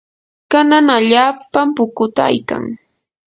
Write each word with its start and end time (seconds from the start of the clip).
kanan 0.51 0.87
allaapam 0.97 1.67
pukutaykan. 1.77 2.63